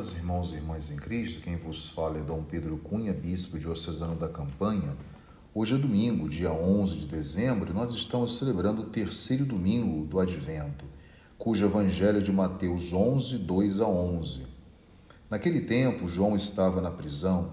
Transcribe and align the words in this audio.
Caros 0.00 0.16
irmãos 0.16 0.52
e 0.52 0.54
irmãs 0.54 0.90
em 0.90 0.96
Cristo, 0.96 1.42
quem 1.42 1.56
vos 1.56 1.90
fala 1.90 2.16
é 2.16 2.22
Dom 2.22 2.42
Pedro 2.42 2.78
Cunha, 2.78 3.12
bispo 3.12 3.58
diocesano 3.58 4.16
da 4.16 4.30
Campanha. 4.30 4.96
Hoje 5.54 5.74
é 5.74 5.78
domingo, 5.78 6.26
dia 6.26 6.50
11 6.50 7.00
de 7.00 7.06
dezembro, 7.06 7.70
e 7.70 7.74
nós 7.74 7.92
estamos 7.92 8.38
celebrando 8.38 8.80
o 8.80 8.86
terceiro 8.86 9.44
domingo 9.44 10.06
do 10.06 10.18
Advento, 10.18 10.86
cujo 11.36 11.66
evangelho 11.66 12.16
é 12.16 12.22
de 12.22 12.32
Mateus 12.32 12.94
11, 12.94 13.36
2 13.36 13.80
a 13.80 13.86
11. 13.86 14.46
Naquele 15.28 15.60
tempo, 15.60 16.08
João 16.08 16.34
estava 16.34 16.80
na 16.80 16.90
prisão. 16.90 17.50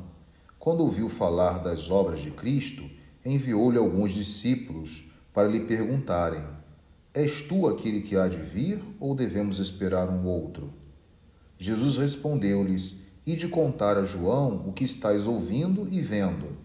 Quando 0.58 0.86
ouviu 0.86 1.10
falar 1.10 1.62
das 1.62 1.92
obras 1.92 2.22
de 2.22 2.32
Cristo, 2.32 2.90
enviou-lhe 3.26 3.78
alguns 3.78 4.14
discípulos 4.14 5.04
para 5.34 5.50
lhe 5.50 5.60
perguntarem: 5.66 6.46
És 7.14 7.42
tu 7.42 7.68
aquele 7.68 8.00
que 8.00 8.16
há 8.16 8.30
de 8.30 8.38
vir 8.38 8.82
ou 9.02 9.14
devemos 9.14 9.60
esperar 9.60 10.08
um 10.10 10.26
outro? 10.26 10.87
Jesus 11.60 11.98
respondeu-lhes: 11.98 12.96
Ide 13.26 13.48
contar 13.48 13.98
a 13.98 14.04
João 14.04 14.64
o 14.68 14.72
que 14.72 14.84
estáis 14.84 15.26
ouvindo 15.26 15.88
e 15.92 16.00
vendo. 16.00 16.56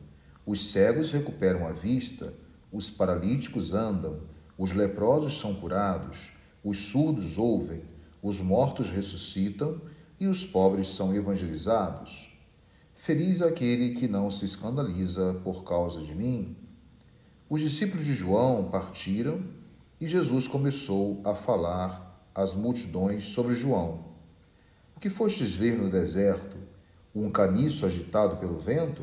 Os 0.45 0.71
cegos 0.71 1.11
recuperam 1.11 1.67
a 1.67 1.73
vista, 1.73 2.35
os 2.71 2.91
paralíticos 2.91 3.73
andam, 3.73 4.21
os 4.59 4.73
leprosos 4.73 5.39
são 5.41 5.55
curados, 5.55 6.31
os 6.63 6.79
surdos 6.79 7.39
ouvem, 7.39 7.83
os 8.23 8.39
mortos 8.39 8.91
ressuscitam 8.91 9.81
e 10.21 10.27
os 10.27 10.45
pobres 10.45 10.89
são 10.89 11.15
evangelizados. 11.15 12.31
Feliz 12.95 13.41
aquele 13.41 13.95
que 13.95 14.07
não 14.07 14.31
se 14.31 14.45
escandaliza 14.45 15.41
por 15.43 15.65
causa 15.65 16.03
de 16.03 16.15
mim. 16.15 16.55
Os 17.49 17.61
discípulos 17.61 18.05
de 18.05 18.15
João 18.15 18.69
partiram 18.71 19.43
e 20.01 20.07
Jesus 20.07 20.47
começou 20.47 21.21
a 21.25 21.35
falar 21.35 22.31
às 22.35 22.55
multidões 22.55 23.25
sobre 23.25 23.55
João 23.55 24.12
que 25.03 25.11
fostes 25.11 25.53
ver 25.53 25.77
no 25.77 25.91
deserto? 25.91 26.57
Um 27.13 27.29
caniço 27.29 27.85
agitado 27.85 28.37
pelo 28.37 28.57
vento? 28.57 29.03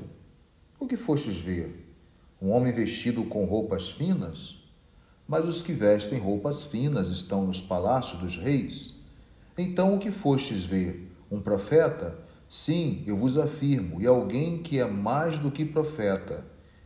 O 0.80 0.88
que 0.88 0.96
fostes 0.96 1.36
ver? 1.36 1.94
Um 2.42 2.52
homem 2.52 2.72
vestido 2.72 3.26
com 3.26 3.44
roupas 3.44 3.90
finas? 3.90 4.56
Mas 5.28 5.44
os 5.44 5.62
que 5.62 5.74
vestem 5.74 6.18
roupas 6.18 6.64
finas 6.64 7.10
estão 7.10 7.46
nos 7.46 7.60
palácios 7.60 8.18
dos 8.22 8.38
reis. 8.38 8.96
Então 9.58 9.94
o 9.94 10.00
que 10.00 10.10
fostes 10.10 10.64
ver? 10.64 11.12
Um 11.30 11.42
profeta? 11.42 12.18
Sim, 12.48 13.04
eu 13.06 13.18
vos 13.18 13.38
afirmo, 13.38 14.02
e 14.02 14.08
alguém 14.08 14.60
que 14.60 14.80
é 14.80 14.86
mais 14.86 15.38
do 15.38 15.52
que 15.52 15.66
profeta. 15.66 16.46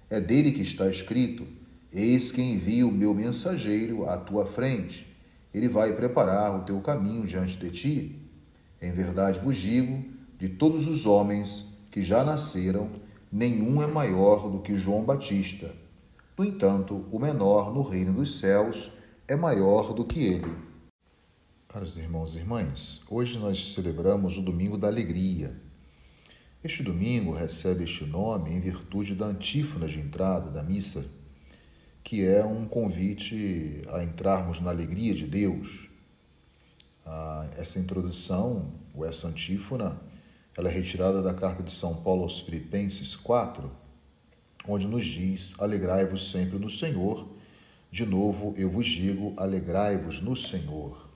É 0.10 0.20
dele 0.20 0.52
que 0.52 0.64
está 0.64 0.90
escrito: 0.90 1.46
Eis 1.94 2.32
que 2.32 2.42
envio 2.42 2.90
o 2.90 2.92
meu 2.92 3.14
mensageiro 3.14 4.10
à 4.10 4.18
tua 4.18 4.48
frente. 4.48 5.06
Ele 5.54 5.70
vai 5.70 5.94
preparar 5.94 6.60
o 6.60 6.66
teu 6.66 6.82
caminho 6.82 7.28
diante 7.28 7.58
de 7.58 7.70
ti. 7.70 8.23
Em 8.84 8.92
verdade 8.92 9.40
vos 9.40 9.58
digo: 9.58 10.04
de 10.38 10.50
todos 10.50 10.90
os 10.90 11.06
homens 11.06 11.80
que 11.90 12.04
já 12.04 12.22
nasceram, 12.22 12.90
nenhum 13.32 13.82
é 13.82 13.88
maior 13.88 14.50
do 14.50 14.60
que 14.60 14.76
João 14.76 15.06
Batista. 15.06 15.74
No 16.38 16.44
entanto, 16.44 17.06
o 17.10 17.18
menor 17.18 17.74
no 17.74 17.82
reino 17.82 18.12
dos 18.12 18.40
céus 18.40 18.92
é 19.26 19.38
maior 19.38 19.94
do 19.94 20.04
que 20.04 20.20
ele. 20.20 20.54
Caros 21.70 21.98
irmãos 21.98 22.36
e 22.36 22.40
irmãs, 22.40 23.02
hoje 23.10 23.40
nós 23.40 23.74
celebramos 23.74 24.38
o 24.38 24.42
Domingo 24.42 24.78
da 24.78 24.90
Alegria. 24.90 25.56
Este 26.62 26.84
domingo 26.84 27.32
recebe 27.32 27.86
este 27.86 28.06
nome 28.06 28.52
em 28.52 28.60
virtude 28.60 29.16
da 29.16 29.28
antífona 29.28 29.88
de 29.88 30.00
entrada 30.00 30.52
da 30.52 30.62
missa, 30.62 31.06
que 32.04 32.26
é 32.26 32.44
um 32.44 32.66
convite 32.66 33.82
a 33.90 34.04
entrarmos 34.04 34.60
na 34.60 34.72
alegria 34.72 35.14
de 35.14 35.26
Deus 35.26 35.93
ah, 37.06 37.48
essa 37.58 37.80
introdução, 37.80 38.72
ou 38.94 39.06
essa 39.06 39.28
antífona, 39.28 40.00
ela 40.56 40.70
é 40.70 40.72
retirada 40.72 41.22
da 41.22 41.34
carta 41.34 41.64
de 41.64 41.72
São 41.72 41.96
Paulo 41.96 42.24
aos 42.24 42.40
Filipenses 42.40 43.16
4, 43.16 43.70
onde 44.68 44.88
nos 44.88 45.06
diz: 45.06 45.54
Alegrai-vos 45.60 46.32
sempre 46.32 46.60
no 46.60 46.70
Senhor. 46.70 47.28
De 47.92 48.06
novo, 48.06 48.54
eu 48.58 48.70
vos 48.70 48.86
digo: 48.86 49.34
alegrai-vos 49.38 50.22
no 50.22 50.36
Senhor. 50.36 51.10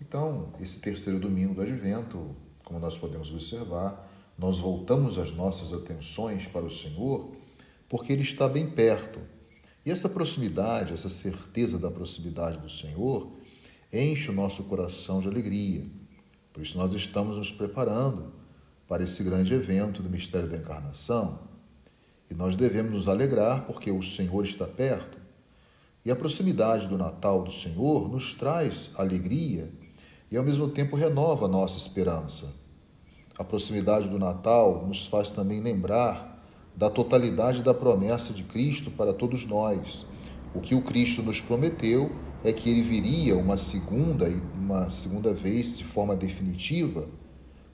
Então, 0.00 0.52
esse 0.60 0.80
terceiro 0.80 1.18
domingo 1.18 1.54
do 1.54 1.62
Advento, 1.62 2.34
como 2.64 2.78
nós 2.78 2.98
podemos 2.98 3.30
observar, 3.30 4.10
nós 4.38 4.58
voltamos 4.58 5.18
as 5.18 5.32
nossas 5.32 5.72
atenções 5.72 6.46
para 6.46 6.64
o 6.64 6.70
Senhor 6.70 7.34
porque 7.88 8.12
Ele 8.12 8.22
está 8.22 8.48
bem 8.48 8.68
perto. 8.68 9.20
E 9.84 9.90
essa 9.90 10.08
proximidade, 10.08 10.92
essa 10.92 11.08
certeza 11.08 11.78
da 11.78 11.90
proximidade 11.90 12.58
do 12.58 12.68
Senhor, 12.68 13.35
enche 13.92 14.30
o 14.30 14.34
nosso 14.34 14.64
coração 14.64 15.20
de 15.20 15.28
alegria. 15.28 15.84
Por 16.52 16.62
isso, 16.62 16.78
nós 16.78 16.92
estamos 16.92 17.36
nos 17.36 17.52
preparando 17.52 18.32
para 18.88 19.04
esse 19.04 19.22
grande 19.22 19.52
evento 19.52 20.02
do 20.02 20.08
mistério 20.08 20.48
da 20.48 20.56
encarnação. 20.56 21.40
E 22.30 22.34
nós 22.34 22.56
devemos 22.56 22.92
nos 22.92 23.08
alegrar 23.08 23.66
porque 23.66 23.90
o 23.90 24.02
Senhor 24.02 24.44
está 24.44 24.66
perto. 24.66 25.18
E 26.04 26.10
a 26.10 26.16
proximidade 26.16 26.86
do 26.86 26.96
Natal 26.96 27.42
do 27.42 27.52
Senhor 27.52 28.08
nos 28.08 28.32
traz 28.32 28.90
alegria 28.96 29.70
e, 30.30 30.36
ao 30.36 30.44
mesmo 30.44 30.68
tempo, 30.68 30.96
renova 30.96 31.46
a 31.46 31.48
nossa 31.48 31.78
esperança. 31.78 32.52
A 33.38 33.44
proximidade 33.44 34.08
do 34.08 34.18
Natal 34.18 34.86
nos 34.86 35.06
faz 35.06 35.30
também 35.30 35.60
lembrar 35.60 36.42
da 36.76 36.90
totalidade 36.90 37.62
da 37.62 37.74
promessa 37.74 38.32
de 38.32 38.42
Cristo 38.42 38.90
para 38.90 39.12
todos 39.12 39.46
nós. 39.46 40.06
O 40.54 40.60
que 40.60 40.74
o 40.74 40.82
Cristo 40.82 41.22
nos 41.22 41.40
prometeu 41.40 42.14
é 42.48 42.52
que 42.52 42.70
ele 42.70 42.82
viria 42.82 43.36
uma 43.36 43.56
segunda 43.56 44.28
e 44.28 44.40
uma 44.54 44.88
segunda 44.88 45.34
vez 45.34 45.76
de 45.76 45.84
forma 45.84 46.14
definitiva, 46.14 47.08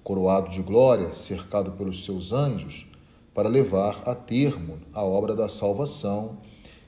coroado 0.02 0.48
de 0.48 0.62
glória, 0.62 1.12
cercado 1.12 1.72
pelos 1.72 2.04
seus 2.04 2.32
anjos, 2.32 2.86
para 3.34 3.50
levar 3.50 4.02
a 4.06 4.14
termo 4.14 4.78
a 4.94 5.02
obra 5.02 5.36
da 5.36 5.48
salvação 5.48 6.38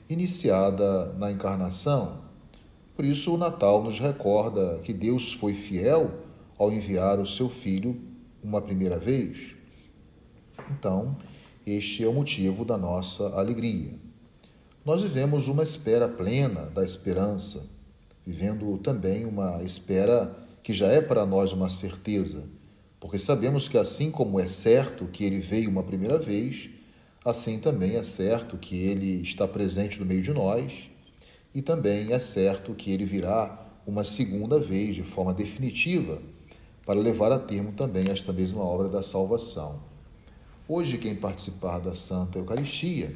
iniciada 0.09 1.13
na 1.13 1.31
encarnação. 1.31 2.23
Por 2.95 3.05
isso 3.05 3.33
o 3.33 3.37
Natal 3.37 3.83
nos 3.83 3.99
recorda 3.99 4.79
que 4.83 4.93
Deus 4.93 5.33
foi 5.33 5.53
fiel 5.53 6.11
ao 6.57 6.71
enviar 6.71 7.19
o 7.19 7.27
seu 7.27 7.49
filho 7.49 8.01
uma 8.43 8.61
primeira 8.61 8.97
vez. 8.97 9.55
Então, 10.71 11.15
este 11.67 12.03
é 12.03 12.07
o 12.07 12.13
motivo 12.13 12.65
da 12.65 12.77
nossa 12.77 13.27
alegria. 13.37 13.93
Nós 14.83 15.03
vivemos 15.03 15.47
uma 15.47 15.61
espera 15.61 16.07
plena 16.07 16.61
da 16.67 16.83
esperança 16.83 17.74
vivendo 18.25 18.77
também 18.79 19.23
uma 19.25 19.61
espera 19.63 20.35
que 20.63 20.73
já 20.73 20.87
é 20.87 20.99
para 20.99 21.25
nós 21.25 21.51
uma 21.51 21.69
certeza, 21.69 22.43
porque 22.99 23.19
sabemos 23.19 23.67
que 23.67 23.77
assim 23.77 24.09
como 24.09 24.39
é 24.39 24.47
certo 24.47 25.05
que 25.05 25.23
ele 25.23 25.39
veio 25.39 25.69
uma 25.69 25.83
primeira 25.83 26.17
vez, 26.17 26.69
assim 27.23 27.59
também 27.59 27.95
é 27.97 28.03
certo 28.03 28.57
que 28.57 28.75
ele 28.75 29.21
está 29.21 29.47
presente 29.47 29.99
no 29.99 30.05
meio 30.05 30.23
de 30.23 30.33
nós 30.33 30.89
e 31.53 31.61
também 31.61 32.13
é 32.13 32.19
certo 32.19 32.73
que 32.73 32.91
ele 32.91 33.05
virá 33.05 33.63
uma 33.85 34.03
segunda 34.03 34.59
vez 34.59 34.95
de 34.95 35.03
forma 35.03 35.33
definitiva 35.33 36.19
para 36.85 36.99
levar 36.99 37.31
a 37.31 37.37
termo 37.37 37.71
também 37.71 38.09
esta 38.09 38.33
mesma 38.33 38.63
obra 38.63 38.89
da 38.89 39.03
salvação. 39.03 39.79
Hoje, 40.67 40.97
quem 40.97 41.15
participar 41.15 41.79
da 41.79 41.93
Santa 41.93 42.39
Eucaristia 42.39 43.15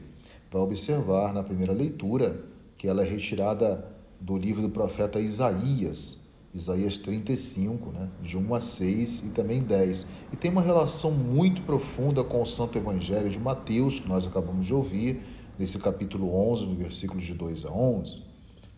vai 0.52 0.62
observar 0.62 1.34
na 1.34 1.44
primeira 1.44 1.74
leitura 1.74 2.44
que 2.78 2.88
ela 2.88 3.04
é 3.04 3.10
retirada 3.10 3.99
do 4.20 4.38
livro 4.38 4.62
do 4.62 4.70
profeta 4.70 5.20
Isaías, 5.20 6.18
Isaías 6.54 6.98
35, 6.98 7.92
né, 7.92 8.10
de 8.22 8.38
1 8.38 8.56
a 8.56 8.62
6 8.62 9.20
e 9.26 9.30
também 9.30 9.62
10. 9.62 10.06
E 10.34 10.36
tem 10.36 10.50
uma 10.52 10.62
relação 10.62 11.12
muito 11.12 11.62
profunda 11.62 12.24
com 12.24 12.42
o 12.42 12.46
Santo 12.46 12.78
Evangelho 12.78 13.30
de 13.30 13.40
Mateus, 13.40 14.00
que 14.00 14.10
nós 14.10 14.26
acabamos 14.26 14.66
de 14.66 14.74
ouvir, 14.74 15.22
nesse 15.60 15.78
capítulo 15.78 16.34
11, 16.52 16.66
no 16.66 16.76
versículo 16.76 17.20
de 17.20 17.34
2 17.34 17.66
a 17.66 17.72
11, 17.72 18.24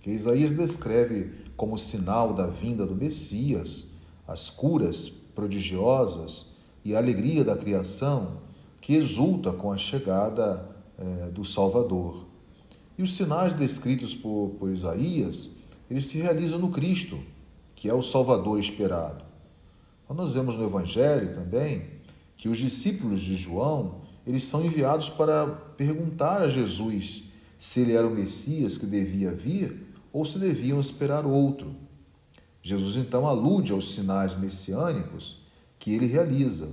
que 0.02 0.10
Isaías 0.10 0.52
descreve 0.52 1.32
como 1.56 1.78
sinal 1.78 2.34
da 2.34 2.48
vinda 2.48 2.88
do 2.88 2.96
Messias 2.96 3.92
as 4.28 4.50
curas 4.50 5.08
prodigiosas 5.08 6.56
e 6.84 6.96
a 6.96 6.98
alegria 6.98 7.44
da 7.44 7.56
criação 7.56 8.42
que 8.80 8.96
exulta 8.96 9.54
com 9.54 9.72
a 9.72 9.78
chegada 9.78 10.68
é, 10.98 11.30
do 11.30 11.46
Salvador. 11.46 12.26
E 13.02 13.04
os 13.04 13.16
sinais 13.16 13.56
descritos 13.56 14.14
por, 14.14 14.58
por 14.60 14.72
Isaías, 14.72 15.50
eles 15.90 16.06
se 16.06 16.20
realizam 16.20 16.60
no 16.60 16.70
Cristo, 16.70 17.20
que 17.74 17.90
é 17.90 17.94
o 17.96 18.04
Salvador 18.04 18.60
esperado. 18.60 19.26
Então, 20.04 20.16
nós 20.16 20.32
vemos 20.34 20.56
no 20.56 20.64
Evangelho 20.64 21.34
também 21.34 21.88
que 22.38 22.48
os 22.48 22.60
discípulos 22.60 23.20
de 23.20 23.36
João, 23.36 24.02
eles 24.26 24.44
são 24.44 24.64
enviados 24.64 25.10
para 25.10 25.48
perguntar 25.48 26.44
a 26.44 26.50
Jesus 26.50 27.24
se 27.58 27.80
ele 27.80 27.94
era 27.94 28.08
o 28.08 28.14
Messias 28.14 28.78
que 28.78 28.86
devia 28.86 29.34
vir 29.34 29.84
ou 30.14 30.24
se 30.24 30.38
deviam 30.38 30.80
esperar 30.80 31.26
outro. 31.26 31.76
Jesus 32.62 32.98
então 32.98 33.26
alude 33.26 33.72
aos 33.72 33.96
sinais 33.96 34.36
messiânicos 34.36 35.42
que 35.80 35.92
ele 35.92 36.06
realiza, 36.06 36.70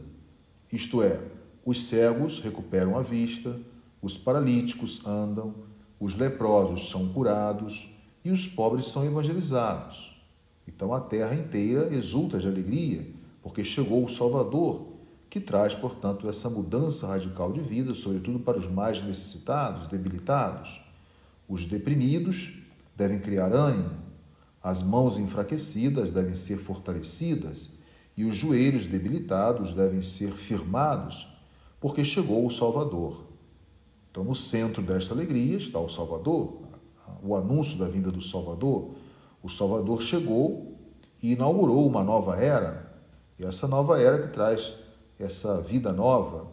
isto 0.70 1.02
é, 1.02 1.22
os 1.64 1.84
cegos 1.84 2.38
recuperam 2.38 2.98
a 2.98 3.00
vista, 3.00 3.58
os 4.02 4.18
paralíticos 4.18 5.06
andam, 5.06 5.67
os 6.00 6.14
leprosos 6.14 6.90
são 6.90 7.08
curados 7.08 7.88
e 8.24 8.30
os 8.30 8.46
pobres 8.46 8.86
são 8.86 9.04
evangelizados. 9.04 10.16
Então 10.66 10.92
a 10.94 11.00
terra 11.00 11.34
inteira 11.34 11.94
exulta 11.94 12.38
de 12.38 12.46
alegria, 12.46 13.06
porque 13.42 13.64
chegou 13.64 14.04
o 14.04 14.08
Salvador, 14.08 14.86
que 15.30 15.40
traz, 15.40 15.74
portanto, 15.74 16.28
essa 16.28 16.48
mudança 16.48 17.06
radical 17.06 17.52
de 17.52 17.60
vida, 17.60 17.94
sobretudo 17.94 18.38
para 18.38 18.58
os 18.58 18.66
mais 18.66 19.02
necessitados, 19.02 19.88
debilitados. 19.88 20.80
Os 21.48 21.66
deprimidos 21.66 22.54
devem 22.96 23.18
criar 23.18 23.52
ânimo, 23.52 23.90
as 24.62 24.82
mãos 24.82 25.16
enfraquecidas 25.16 26.10
devem 26.10 26.34
ser 26.34 26.58
fortalecidas 26.58 27.78
e 28.16 28.24
os 28.24 28.36
joelhos 28.36 28.86
debilitados 28.86 29.72
devem 29.72 30.02
ser 30.02 30.32
firmados, 30.32 31.28
porque 31.80 32.04
chegou 32.04 32.44
o 32.44 32.50
Salvador. 32.50 33.27
Então, 34.18 34.26
no 34.26 34.34
centro 34.34 34.82
desta 34.82 35.14
alegria 35.14 35.56
está 35.56 35.78
o 35.78 35.88
Salvador, 35.88 36.62
o 37.22 37.36
anúncio 37.36 37.78
da 37.78 37.86
vinda 37.86 38.10
do 38.10 38.20
Salvador. 38.20 38.96
O 39.40 39.48
Salvador 39.48 40.02
chegou 40.02 40.76
e 41.22 41.34
inaugurou 41.34 41.86
uma 41.86 42.02
nova 42.02 42.34
era, 42.34 42.98
e 43.38 43.44
essa 43.44 43.68
nova 43.68 44.00
era 44.00 44.26
que 44.26 44.32
traz 44.34 44.74
essa 45.20 45.60
vida 45.60 45.92
nova. 45.92 46.50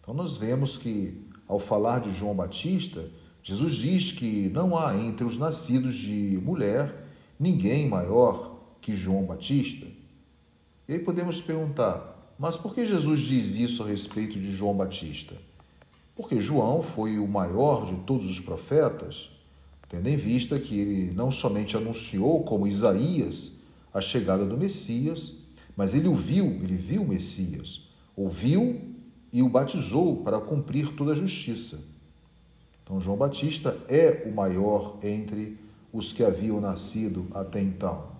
Então, 0.00 0.14
nós 0.14 0.36
vemos 0.36 0.78
que, 0.78 1.28
ao 1.46 1.58
falar 1.58 2.00
de 2.00 2.10
João 2.14 2.34
Batista, 2.34 3.04
Jesus 3.42 3.74
diz 3.74 4.12
que 4.12 4.48
não 4.48 4.74
há 4.74 4.96
entre 4.96 5.26
os 5.26 5.36
nascidos 5.36 5.94
de 5.94 6.40
mulher 6.42 7.10
ninguém 7.38 7.86
maior 7.90 8.58
que 8.80 8.94
João 8.94 9.26
Batista. 9.26 9.86
E 10.88 10.94
aí 10.94 10.98
podemos 10.98 11.42
perguntar, 11.42 12.34
mas 12.38 12.56
por 12.56 12.74
que 12.74 12.86
Jesus 12.86 13.20
diz 13.20 13.54
isso 13.54 13.82
a 13.82 13.86
respeito 13.86 14.40
de 14.40 14.50
João 14.50 14.74
Batista? 14.74 15.36
Porque 16.14 16.38
João 16.38 16.82
foi 16.82 17.18
o 17.18 17.26
maior 17.26 17.86
de 17.86 17.96
todos 18.04 18.28
os 18.28 18.38
profetas, 18.38 19.30
tendo 19.88 20.08
em 20.08 20.16
vista 20.16 20.58
que 20.58 20.78
ele 20.78 21.12
não 21.14 21.30
somente 21.30 21.76
anunciou, 21.76 22.42
como 22.44 22.66
Isaías, 22.66 23.60
a 23.92 24.00
chegada 24.00 24.44
do 24.44 24.56
Messias, 24.56 25.36
mas 25.76 25.94
ele 25.94 26.08
o 26.08 26.14
viu, 26.14 26.46
ele 26.62 26.76
viu 26.76 27.02
o 27.02 27.08
Messias, 27.08 27.88
ouviu 28.16 28.80
e 29.32 29.42
o 29.42 29.48
batizou 29.48 30.18
para 30.18 30.40
cumprir 30.40 30.94
toda 30.94 31.12
a 31.12 31.16
justiça. 31.16 31.80
Então, 32.82 33.00
João 33.00 33.16
Batista 33.16 33.78
é 33.88 34.24
o 34.26 34.34
maior 34.34 34.98
entre 35.02 35.58
os 35.92 36.12
que 36.12 36.24
haviam 36.24 36.60
nascido 36.60 37.26
até 37.32 37.60
então. 37.60 38.12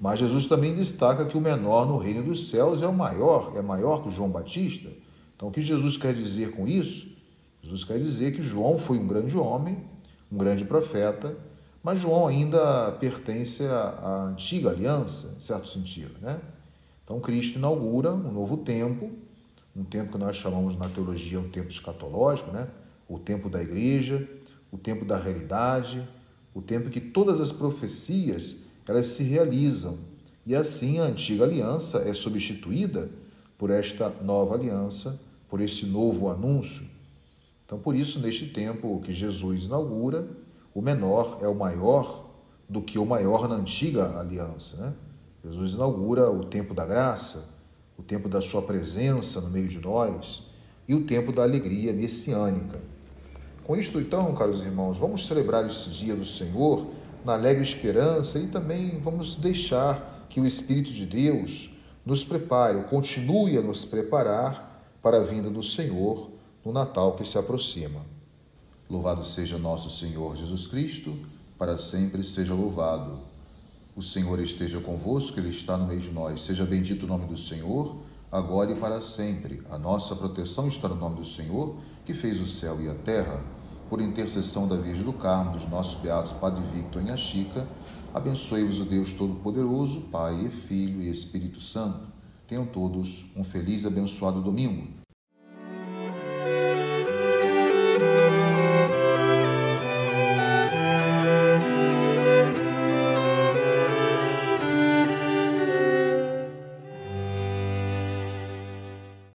Mas 0.00 0.20
Jesus 0.20 0.46
também 0.46 0.74
destaca 0.74 1.24
que 1.24 1.36
o 1.36 1.40
menor 1.40 1.86
no 1.86 1.96
reino 1.96 2.22
dos 2.22 2.50
céus 2.50 2.82
é 2.82 2.86
o 2.86 2.92
maior, 2.92 3.52
é 3.56 3.62
maior 3.62 4.02
que 4.02 4.10
João 4.10 4.28
Batista. 4.28 4.90
Então, 5.36 5.48
o 5.48 5.52
que 5.52 5.62
Jesus 5.62 5.96
quer 5.96 6.12
dizer 6.12 6.52
com 6.52 6.66
isso? 6.66 7.13
Jesus 7.64 7.82
quer 7.82 7.98
dizer 7.98 8.34
que 8.34 8.42
João 8.42 8.76
foi 8.76 8.98
um 8.98 9.06
grande 9.06 9.36
homem, 9.38 9.78
um 10.30 10.36
grande 10.36 10.66
profeta, 10.66 11.34
mas 11.82 11.98
João 11.98 12.26
ainda 12.26 12.92
pertence 12.92 13.64
à, 13.64 14.26
antiga 14.28 14.68
aliança, 14.70 15.34
em 15.36 15.40
certo 15.40 15.68
sentido, 15.68 16.14
né? 16.20 16.40
Então, 17.02 17.20
Cristo 17.20 17.58
inaugura 17.58 18.12
um 18.12 18.32
novo 18.32 18.58
tempo, 18.58 19.10
um 19.74 19.82
tempo 19.82 20.12
que 20.12 20.18
nós 20.18 20.36
chamamos 20.36 20.76
na 20.76 20.88
teologia 20.88 21.40
um 21.40 21.48
tempo 21.48 21.68
escatológico, 21.68 22.50
né? 22.50 22.68
O 23.08 23.18
tempo 23.18 23.48
da 23.48 23.62
igreja, 23.62 24.28
o 24.70 24.76
tempo 24.76 25.04
da 25.04 25.18
realidade, 25.18 26.06
o 26.54 26.60
tempo 26.60 26.90
que 26.90 27.00
todas 27.00 27.40
as 27.40 27.50
profecias 27.50 28.56
elas 28.86 29.06
se 29.06 29.22
realizam. 29.22 29.98
E 30.46 30.54
assim 30.54 31.00
a 31.00 31.04
antiga 31.04 31.44
aliança 31.44 31.98
é 32.06 32.12
substituída 32.12 33.10
por 33.56 33.70
esta 33.70 34.10
nova 34.22 34.54
aliança, 34.54 35.18
por 35.48 35.60
esse 35.60 35.86
novo 35.86 36.28
anúncio. 36.28 36.94
Então, 37.74 37.82
por 37.82 37.96
isso, 37.96 38.20
neste 38.20 38.46
tempo 38.46 39.00
que 39.00 39.12
Jesus 39.12 39.64
inaugura, 39.64 40.28
o 40.72 40.80
menor 40.80 41.38
é 41.42 41.48
o 41.48 41.56
maior 41.56 42.30
do 42.68 42.80
que 42.80 43.00
o 43.00 43.04
maior 43.04 43.48
na 43.48 43.56
antiga 43.56 44.16
aliança. 44.16 44.76
Né? 44.76 44.92
Jesus 45.44 45.74
inaugura 45.74 46.30
o 46.30 46.44
tempo 46.44 46.72
da 46.72 46.86
graça, 46.86 47.48
o 47.98 48.02
tempo 48.04 48.28
da 48.28 48.40
sua 48.40 48.62
presença 48.62 49.40
no 49.40 49.50
meio 49.50 49.66
de 49.66 49.80
nós 49.80 50.52
e 50.86 50.94
o 50.94 51.04
tempo 51.04 51.32
da 51.32 51.42
alegria 51.42 51.92
messiânica. 51.92 52.78
Com 53.64 53.74
isto, 53.74 53.98
então, 53.98 54.32
caros 54.36 54.60
irmãos, 54.60 54.96
vamos 54.96 55.26
celebrar 55.26 55.68
esse 55.68 55.90
dia 55.90 56.14
do 56.14 56.24
Senhor 56.24 56.86
na 57.24 57.32
alegre 57.32 57.64
esperança 57.64 58.38
e 58.38 58.46
também 58.46 59.00
vamos 59.00 59.34
deixar 59.34 60.28
que 60.30 60.38
o 60.40 60.46
Espírito 60.46 60.92
de 60.92 61.06
Deus 61.06 61.70
nos 62.06 62.22
prepare, 62.22 62.84
continue 62.84 63.58
a 63.58 63.62
nos 63.62 63.84
preparar 63.84 64.86
para 65.02 65.16
a 65.16 65.24
vinda 65.24 65.50
do 65.50 65.62
Senhor 65.62 66.34
no 66.64 66.72
Natal 66.72 67.12
que 67.12 67.26
se 67.26 67.36
aproxima. 67.36 68.00
Louvado 68.88 69.24
seja 69.24 69.58
nosso 69.58 69.90
Senhor 69.90 70.36
Jesus 70.36 70.66
Cristo, 70.66 71.14
para 71.58 71.78
sempre 71.78 72.24
seja 72.24 72.54
louvado. 72.54 73.18
O 73.96 74.02
Senhor 74.02 74.40
esteja 74.40 74.80
convosco, 74.80 75.38
Ele 75.38 75.50
está 75.50 75.76
no 75.76 75.86
meio 75.86 76.00
de 76.00 76.10
nós. 76.10 76.42
Seja 76.42 76.64
bendito 76.64 77.04
o 77.04 77.06
nome 77.06 77.26
do 77.26 77.36
Senhor, 77.36 77.96
agora 78.32 78.72
e 78.72 78.74
para 78.74 79.00
sempre. 79.02 79.62
A 79.70 79.78
nossa 79.78 80.16
proteção 80.16 80.68
está 80.68 80.88
no 80.88 80.96
nome 80.96 81.16
do 81.16 81.24
Senhor, 81.24 81.76
que 82.04 82.14
fez 82.14 82.40
o 82.40 82.46
céu 82.46 82.80
e 82.80 82.88
a 82.88 82.94
terra 82.94 83.42
por 83.88 84.00
intercessão 84.00 84.66
da 84.66 84.76
Virgem 84.76 85.04
do 85.04 85.12
Carmo, 85.12 85.52
dos 85.52 85.68
nossos 85.68 86.00
beatos 86.00 86.32
Padre 86.32 86.62
Victor 86.72 87.02
e 87.06 87.18
Chica, 87.18 87.66
abençoe-vos 88.12 88.80
o 88.80 88.84
Deus 88.84 89.12
Todo-Poderoso, 89.12 90.00
Pai 90.10 90.46
e 90.46 90.50
Filho 90.50 91.02
e 91.02 91.10
Espírito 91.10 91.60
Santo. 91.60 92.00
Tenham 92.48 92.66
todos 92.66 93.24
um 93.36 93.44
feliz 93.44 93.84
e 93.84 93.86
abençoado 93.86 94.40
domingo. 94.40 95.03